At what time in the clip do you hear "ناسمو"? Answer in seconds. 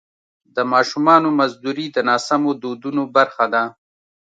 2.09-2.51